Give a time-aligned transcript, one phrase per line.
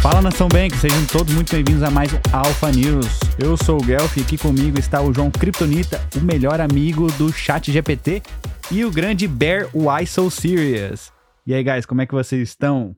[0.00, 3.18] Fala Nação Bank, sejam todos muito bem-vindos a mais Alpha News.
[3.36, 7.32] Eu sou o Guelph e aqui comigo está o João Kryptonita, o melhor amigo do
[7.32, 8.22] chat GPT,
[8.70, 11.12] e o grande Bear Why So Serious.
[11.44, 12.96] E aí, guys, como é que vocês estão?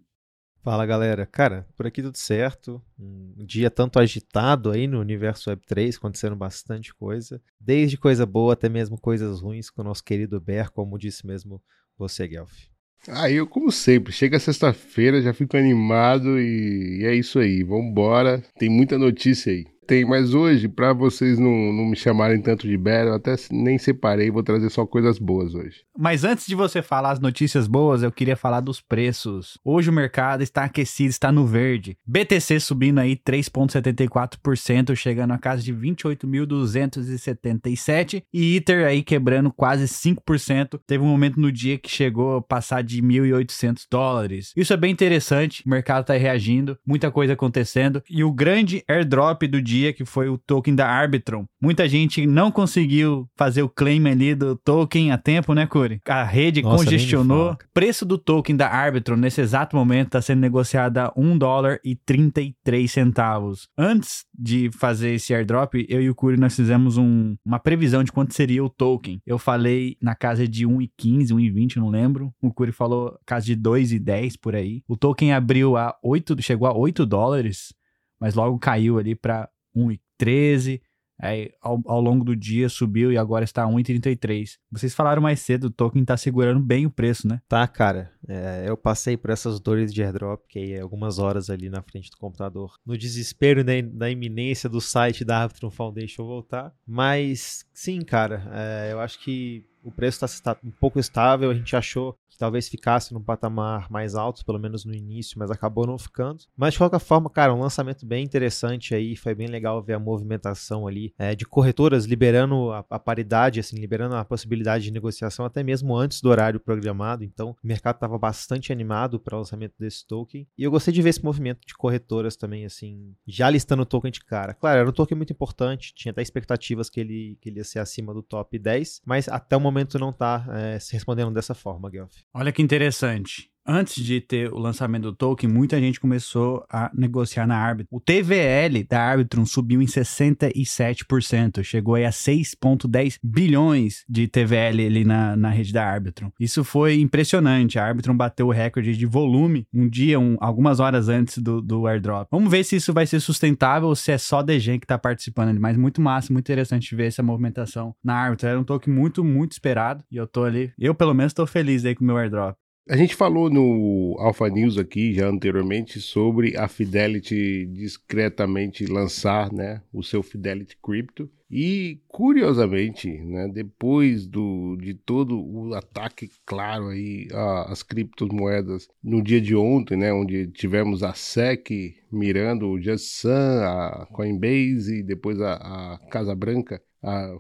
[0.63, 2.83] Fala galera, cara, por aqui tudo certo.
[2.99, 8.69] Um dia tanto agitado aí no universo Web3, acontecendo bastante coisa, desde coisa boa até
[8.69, 11.63] mesmo coisas ruins com o nosso querido Bear, como disse mesmo
[11.97, 12.69] você, Guelph.
[13.09, 17.63] Ah, eu, como sempre, chega sexta-feira, já fico animado e, e é isso aí.
[17.63, 22.69] Vambora, tem muita notícia aí tem, mas hoje, para vocês não, não me chamarem tanto
[22.69, 25.81] de eu até nem separei, vou trazer só coisas boas hoje.
[25.99, 29.59] Mas antes de você falar as notícias boas, eu queria falar dos preços.
[29.65, 31.99] Hoje o mercado está aquecido, está no verde.
[32.07, 38.23] BTC subindo aí 3,74%, chegando a casa de 28.277.
[38.33, 40.79] E Ether aí quebrando quase 5%.
[40.87, 44.53] Teve um momento no dia que chegou a passar de 1.800 dólares.
[44.57, 48.01] Isso é bem interessante, o mercado está reagindo, muita coisa acontecendo.
[48.09, 51.47] E o grande airdrop do dia dia, que foi o token da Arbitron.
[51.61, 56.01] Muita gente não conseguiu fazer o claim ali do token a tempo, né, Curi?
[56.07, 57.57] A rede Nossa, congestionou.
[57.73, 61.97] Preço do token da Arbitron nesse exato momento está sendo negociado a 1 dólar e
[61.97, 63.69] 33 centavos.
[63.77, 68.13] Antes de fazer esse airdrop, eu e o Curi nós fizemos um, uma previsão de
[68.13, 69.21] quanto seria o token.
[69.27, 72.33] Eu falei na casa de 1,15, 1,20, não lembro.
[72.41, 74.83] O Curi falou casa de 2,10 por aí.
[74.89, 77.75] O token abriu a 8, chegou a 8 dólares,
[78.21, 80.81] mas logo caiu ali para 1,13.
[81.23, 84.57] Aí, ao, ao, longo do dia subiu e agora está 1,33.
[84.73, 87.43] Vocês falaram mais cedo, o token está segurando bem o preço, né?
[87.47, 88.11] Tá, cara.
[88.27, 92.11] É, eu passei por essas dores de airdrop, que é algumas horas ali na frente
[92.11, 96.73] do computador, no desespero da, da iminência do site da Arbitrum Foundation voltar.
[96.87, 101.51] Mas, sim, cara, é, eu acho que o preço está um pouco estável.
[101.51, 105.87] A gente achou talvez ficasse num patamar mais alto, pelo menos no início, mas acabou
[105.87, 106.45] não ficando.
[106.57, 109.99] Mas de qualquer forma, cara, um lançamento bem interessante aí, foi bem legal ver a
[109.99, 115.45] movimentação ali é, de corretoras liberando a, a, paridade, assim, liberando a possibilidade de negociação
[115.45, 117.25] até mesmo antes do horário programado.
[117.25, 120.47] Então, o mercado estava bastante animado para o lançamento desse token.
[120.57, 124.11] E eu gostei de ver esse movimento de corretoras também, assim, já listando o token
[124.11, 124.55] de cara.
[124.55, 127.79] Claro, era um token muito importante, tinha até expectativas que ele, que ele ia ser
[127.79, 131.91] acima do top 10, mas até o momento não está é, se respondendo dessa forma,
[131.91, 132.20] Guelph.
[132.33, 137.47] Olha que interessante antes de ter o lançamento do token, muita gente começou a negociar
[137.47, 137.97] na Arbitrum.
[137.97, 145.05] O TVL da Arbitrum subiu em 67%, chegou aí a 6,10 bilhões de TVL ali
[145.05, 146.31] na, na rede da Arbitrum.
[146.39, 147.79] Isso foi impressionante.
[147.79, 151.87] A Arbitrum bateu o recorde de volume um dia, um, algumas horas antes do, do
[151.87, 152.29] airdrop.
[152.31, 155.51] Vamos ver se isso vai ser sustentável ou se é só DG que está participando
[155.51, 155.61] ali.
[155.61, 158.49] Mas muito massa, muito interessante ver essa movimentação na Arbitrum.
[158.49, 160.73] Era um token muito, muito esperado e eu tô ali.
[160.79, 162.57] Eu, pelo menos, tô feliz aí com o meu airdrop.
[162.89, 169.83] A gente falou no Alpha News aqui já anteriormente sobre a Fidelity discretamente lançar né,
[169.93, 171.31] o seu Fidelity Crypto.
[171.49, 177.29] E curiosamente, né, depois do, de todo o ataque claro aí
[177.67, 183.29] às criptomoedas no dia de ontem, né, onde tivemos a SEC mirando o Just Sun,
[183.29, 187.37] a Coinbase e depois a, a Casa Branca a,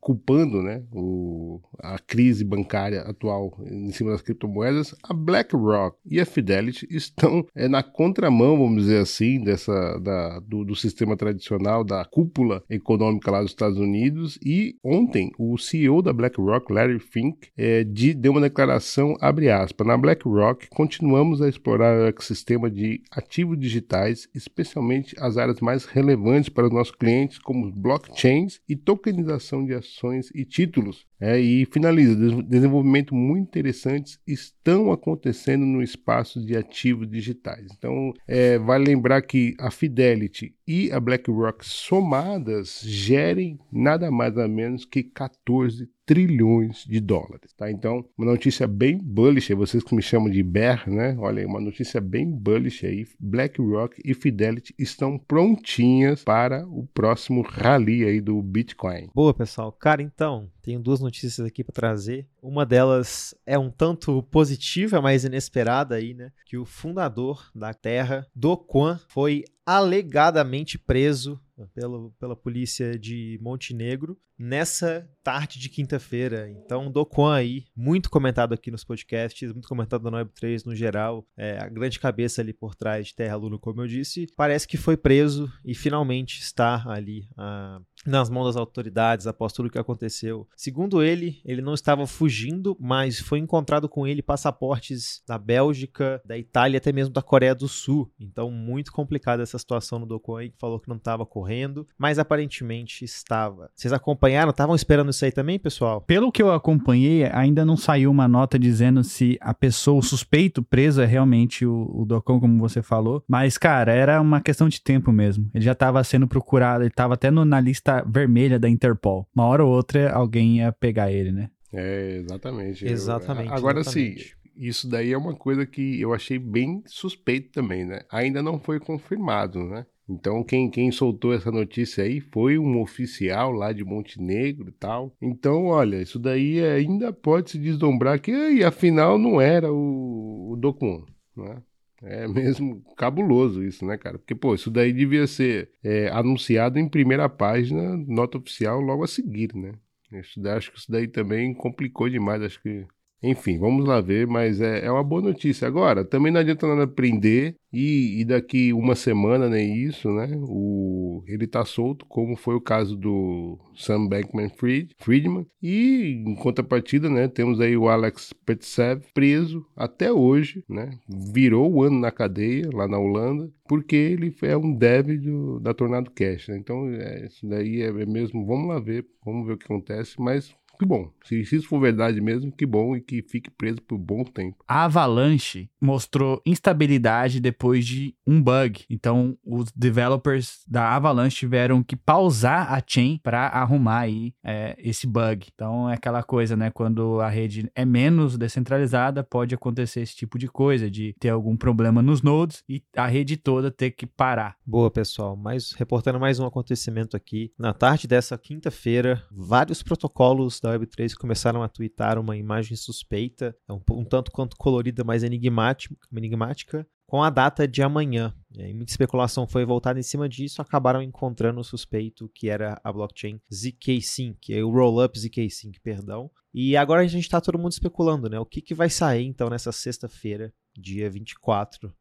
[0.00, 6.26] culpando né, o, a crise bancária atual em cima das criptomoedas, a BlackRock e a
[6.26, 12.04] Fidelity estão é, na contramão, vamos dizer assim, dessa, da, do, do, sistema tradicional, da
[12.04, 14.38] cúpula econômica lá dos Estados Unidos.
[14.44, 19.86] E ontem, o CEO da BlackRock, Larry Fink, é, de, deu uma declaração, abre aspas,
[19.86, 26.48] na BlackRock continuamos a explorar o ecossistema de ativos digitais, especialmente as áreas mais relevantes
[26.48, 31.04] para os nossos clientes, como blockchains e tokenização de ações e títulos.
[31.20, 37.66] É, e finaliza, desenvolvimento muito interessantes estão acontecendo no espaço de ativos digitais.
[37.76, 44.48] Então, é, vale lembrar que a Fidelity e a BlackRock somadas gerem nada mais nada
[44.48, 47.70] menos que 14 trilhões de dólares, tá?
[47.70, 51.16] Então, uma notícia bem bullish, vocês que me chamam de bear, né?
[51.18, 53.06] Olha aí, uma notícia bem bullish aí.
[53.18, 59.08] BlackRock e Fidelity estão prontinhas para o próximo rally aí do Bitcoin.
[59.14, 59.72] Boa, pessoal.
[59.72, 62.26] Cara, então, tenho duas notícias aqui para trazer.
[62.42, 66.32] Uma delas é um tanto positiva, mas inesperada aí, né?
[66.46, 71.40] Que o fundador da Terra, Do Kwan, foi alegadamente preso
[71.74, 76.50] pelo, pela polícia de Montenegro nessa tarde de quinta-feira.
[76.50, 81.26] Então, Do Kwan aí, muito comentado aqui nos podcasts, muito comentado na Web3 no geral,
[81.36, 84.76] é, a grande cabeça ali por trás de Terra Luna, como eu disse, parece que
[84.76, 89.78] foi preso e finalmente está ali a nas mãos das autoridades após tudo o que
[89.78, 90.46] aconteceu.
[90.56, 96.36] Segundo ele, ele não estava fugindo, mas foi encontrado com ele passaportes da Bélgica, da
[96.36, 98.10] Itália, até mesmo da Coreia do Sul.
[98.18, 103.04] Então, muito complicada essa situação no Dokkan, que falou que não estava correndo, mas aparentemente
[103.04, 103.70] estava.
[103.74, 104.50] Vocês acompanharam?
[104.50, 106.00] Estavam esperando isso aí também, pessoal?
[106.00, 110.62] Pelo que eu acompanhei, ainda não saiu uma nota dizendo se a pessoa, o suspeito
[110.62, 113.22] preso é realmente o, o como você falou.
[113.28, 115.50] Mas, cara, era uma questão de tempo mesmo.
[115.54, 119.28] Ele já estava sendo procurado, ele estava até no, na lista vermelha da Interpol.
[119.34, 121.50] Uma hora ou outra alguém ia pegar ele, né?
[121.72, 122.86] É, exatamente.
[122.86, 123.48] Exatamente.
[123.48, 124.24] Eu, agora exatamente.
[124.24, 128.02] sim, isso daí é uma coisa que eu achei bem suspeito também, né?
[128.10, 129.84] Ainda não foi confirmado, né?
[130.08, 135.16] Então, quem, quem soltou essa notícia aí foi um oficial lá de Montenegro e tal.
[135.20, 140.56] Então, olha, isso daí ainda pode se desdobrar que e, afinal não era o, o
[140.56, 141.04] Dokun,
[141.34, 141.62] né?
[142.06, 144.18] É mesmo cabuloso isso, né, cara?
[144.18, 149.08] Porque, pô, isso daí devia ser é, anunciado em primeira página, nota oficial, logo a
[149.08, 149.72] seguir, né?
[150.12, 152.86] Isso daí, acho que isso daí também complicou demais, acho que
[153.30, 155.66] enfim, vamos lá ver, mas é, é uma boa notícia.
[155.66, 160.28] Agora, também não adianta nada prender e, e daqui uma semana, nem isso, né?
[160.46, 165.46] O, ele tá solto, como foi o caso do Sam Bankman Fried, Friedman.
[165.62, 167.26] E em contrapartida, né?
[167.26, 170.90] Temos aí o Alex Petsev preso até hoje, né?
[171.32, 175.72] Virou o ano na cadeia lá na Holanda, porque ele é um dev do, da
[175.72, 176.58] Tornado Cash, né?
[176.58, 178.46] Então, é, isso daí é, é mesmo.
[178.46, 181.10] Vamos lá ver, vamos ver o que acontece, mas que bom.
[181.24, 184.64] Se, se isso for verdade mesmo, que bom e que fique preso por bom tempo.
[184.68, 188.84] A Avalanche mostrou instabilidade depois de um bug.
[188.88, 195.06] Então, os developers da Avalanche tiveram que pausar a chain para arrumar aí é, esse
[195.06, 195.48] bug.
[195.54, 196.70] Então, é aquela coisa, né?
[196.70, 201.56] Quando a rede é menos descentralizada, pode acontecer esse tipo de coisa, de ter algum
[201.56, 204.56] problema nos nodes e a rede toda ter que parar.
[204.66, 205.36] Boa, pessoal.
[205.36, 207.52] Mais, reportando mais um acontecimento aqui.
[207.58, 213.80] Na tarde dessa quinta-feira, vários protocolos da Web3 começaram a twittar uma imagem suspeita, um,
[213.90, 218.34] um tanto quanto colorida, mas enigmática, enigmática com a data de amanhã.
[218.50, 222.90] E muita especulação foi voltada em cima disso, acabaram encontrando o suspeito que era a
[222.90, 226.30] blockchain ZK-Sync, o Rollup ZK-Sync, perdão.
[226.52, 228.40] E agora a gente está todo mundo especulando, né?
[228.40, 231.94] O que, que vai sair então nessa sexta-feira, dia 24?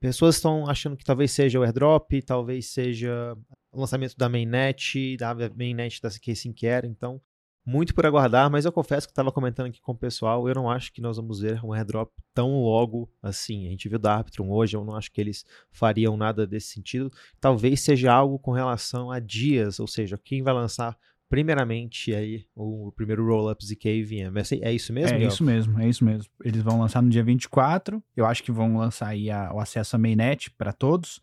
[0.00, 3.36] Pessoas estão achando que talvez seja o airdrop, talvez seja
[3.72, 7.20] o lançamento da mainnet, da mainnet da ZK-Sync era, então
[7.68, 10.70] muito por aguardar, mas eu confesso que estava comentando aqui com o pessoal, eu não
[10.70, 13.66] acho que nós vamos ver um airdrop tão logo assim.
[13.66, 17.12] A gente viu da Arbitrum hoje, eu não acho que eles fariam nada desse sentido.
[17.38, 20.96] Talvez seja algo com relação a dias, ou seja, quem vai lançar
[21.28, 24.38] primeiramente aí o primeiro roll-up ZK VM.
[24.62, 25.18] É, é isso mesmo?
[25.18, 26.32] É isso mesmo, é isso mesmo.
[26.42, 29.94] Eles vão lançar no dia 24, eu acho que vão lançar aí a, o acesso
[29.94, 31.20] à mainnet para todos,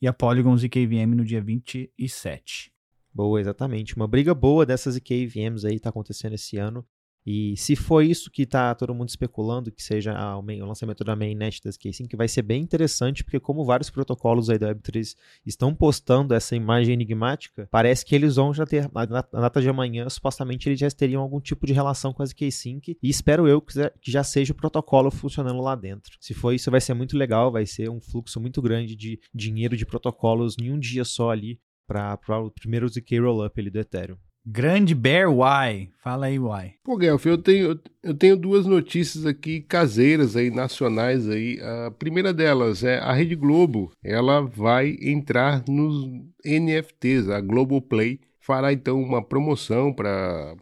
[0.00, 2.72] e a Polygon ZK VM no dia 27.
[3.18, 3.96] Boa, exatamente.
[3.96, 6.86] Uma briga boa dessas IKVMs aí está acontecendo esse ano.
[7.26, 11.02] E se for isso que está todo mundo especulando, que seja o, main, o lançamento
[11.02, 14.72] da mainnet das K5, que vai ser bem interessante, porque como vários protocolos aí da
[14.72, 19.68] Web3 estão postando essa imagem enigmática, parece que eles vão já ter, na data de
[19.68, 23.60] amanhã, supostamente eles já teriam algum tipo de relação com as K5, e espero eu
[23.60, 23.72] que
[24.06, 26.16] já seja o protocolo funcionando lá dentro.
[26.20, 29.76] Se for isso, vai ser muito legal, vai ser um fluxo muito grande de dinheiro
[29.76, 34.18] de protocolos em um dia só ali, para o primeiro ZK Rollup ali do Ethereum.
[34.50, 35.90] Grande Bear Y.
[36.02, 36.74] Fala aí, Y.
[36.82, 41.58] Pô, Guelph, eu tenho, eu tenho duas notícias aqui caseiras aí, nacionais aí.
[41.60, 43.90] A primeira delas é a Rede Globo.
[44.02, 46.06] Ela vai entrar nos
[46.44, 47.28] NFTs.
[47.28, 50.56] A Globoplay fará então uma promoção para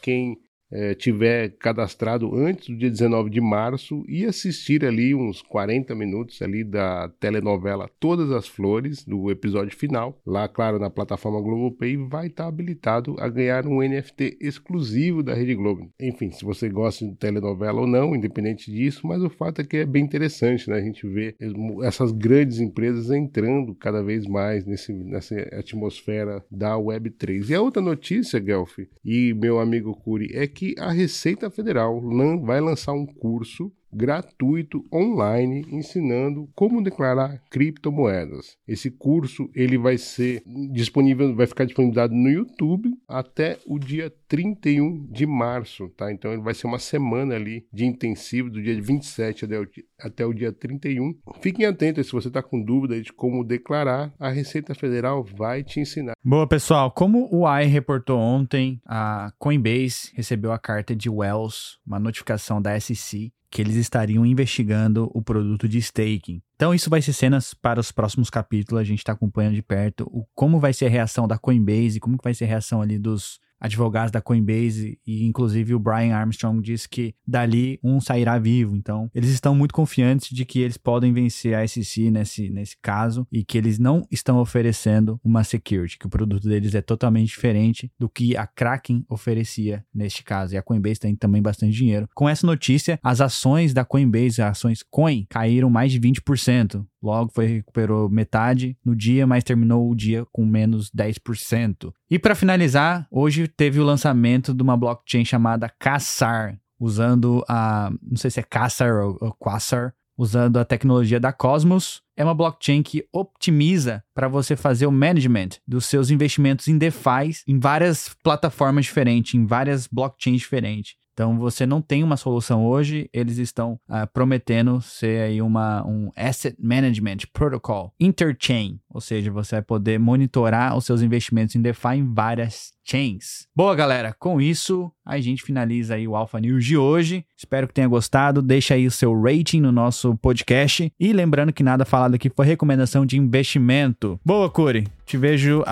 [0.00, 0.38] quem
[0.70, 6.40] é, tiver cadastrado antes do dia 19 de março e assistir ali uns 40 minutos
[6.42, 12.26] ali da telenovela Todas as Flores, do episódio final, lá, claro, na plataforma Globopay, vai
[12.26, 15.90] estar tá habilitado a ganhar um NFT exclusivo da Rede Globo.
[16.00, 19.78] Enfim, se você gosta de telenovela ou não, independente disso, mas o fato é que
[19.78, 20.76] é bem interessante, né?
[20.76, 21.34] A gente vê
[21.82, 27.48] essas grandes empresas entrando cada vez mais nesse, nessa atmosfera da Web3.
[27.48, 32.00] E a outra notícia, Guelph, e meu amigo Curi, é que a Receita Federal
[32.40, 38.56] vai lançar um curso gratuito online ensinando como declarar criptomoedas.
[38.68, 45.06] Esse curso ele vai ser disponível, vai ficar disponibilizado no YouTube até o dia 31
[45.06, 46.12] de março, tá?
[46.12, 49.66] Então ele vai ser uma semana ali de intensivo do dia 27 até o,
[49.98, 51.14] até o dia 31.
[51.40, 55.80] Fiquem atentos se você está com dúvida de como declarar, a Receita Federal vai te
[55.80, 56.12] ensinar.
[56.22, 61.98] Boa, pessoal, como o AI reportou ontem, a Coinbase recebeu a carta de Wells, uma
[61.98, 66.42] notificação da SEC que eles estariam investigando o produto de staking.
[66.56, 70.06] Então isso vai ser cenas para os próximos capítulos, a gente está acompanhando de perto
[70.12, 72.98] o, como vai ser a reação da Coinbase, como que vai ser a reação ali
[72.98, 78.76] dos advogados da Coinbase e inclusive o Brian Armstrong disse que dali um sairá vivo.
[78.76, 83.26] Então, eles estão muito confiantes de que eles podem vencer a SEC nesse, nesse caso
[83.32, 87.90] e que eles não estão oferecendo uma security, que o produto deles é totalmente diferente
[87.98, 90.54] do que a Kraken oferecia neste caso.
[90.54, 92.08] E a Coinbase tem também bastante dinheiro.
[92.14, 96.84] Com essa notícia, as ações da Coinbase, as ações Coin, caíram mais de 20%.
[97.06, 101.92] Logo foi recuperou metade no dia, mas terminou o dia com menos 10%.
[102.10, 108.16] E para finalizar, hoje teve o lançamento de uma blockchain chamada Cassar, usando a, não
[108.16, 112.02] sei se é Cassar ou, ou Quasar, usando a tecnologia da Cosmos.
[112.16, 117.44] É uma blockchain que optimiza para você fazer o management dos seus investimentos em DeFi
[117.46, 120.96] em várias plataformas diferentes, em várias blockchains diferentes.
[121.16, 126.10] Então você não tem uma solução hoje, eles estão uh, prometendo ser aí uma, um
[126.14, 131.94] Asset Management Protocol Interchain, ou seja, você vai poder monitorar os seus investimentos em DeFi
[131.94, 133.48] em várias chains.
[133.56, 137.24] Boa, galera, com isso a gente finaliza aí o Alpha News de hoje.
[137.34, 138.42] Espero que tenha gostado.
[138.42, 142.44] Deixa aí o seu rating no nosso podcast e lembrando que nada falado aqui foi
[142.44, 144.20] recomendação de investimento.
[144.22, 144.86] Boa, Curi.
[145.06, 145.64] Te vejo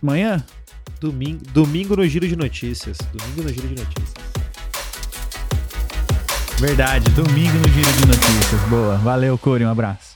[0.00, 0.44] amanhã.
[1.00, 2.96] Domingo, domingo no Giro de Notícias.
[3.12, 4.21] Domingo no Giro de Notícias.
[6.62, 8.60] Verdade, domingo no Giro de Notícias.
[8.70, 8.96] Boa.
[8.98, 9.64] Valeu, Curi.
[9.64, 10.11] Um abraço.